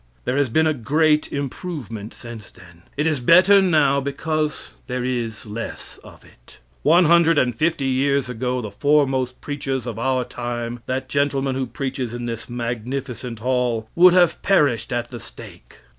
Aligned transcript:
There 0.25 0.37
has 0.37 0.49
been 0.49 0.65
a 0.65 0.73
great 0.73 1.31
improvement 1.31 2.11
since 2.15 2.49
then. 2.49 2.81
It 2.97 3.05
is 3.05 3.19
better 3.19 3.61
now 3.61 4.01
because 4.01 4.73
there 4.87 5.05
is 5.05 5.45
less 5.45 5.99
of 6.03 6.25
it. 6.25 6.57
One 6.81 7.05
hundred 7.05 7.37
and 7.37 7.55
fifty 7.55 7.85
years 7.85 8.27
ago 8.27 8.61
the 8.61 8.71
foremost 8.71 9.39
preachers 9.41 9.85
of 9.85 9.99
our 9.99 10.23
time 10.23 10.79
that 10.87 11.07
gentleman 11.07 11.53
who 11.53 11.67
preaches 11.67 12.15
in 12.15 12.25
this 12.25 12.49
magnificent 12.49 13.41
hall 13.41 13.87
would 13.93 14.15
have 14.15 14.41
perished 14.41 14.91
at 14.91 15.11
the 15.11 15.19
stake. 15.19 15.77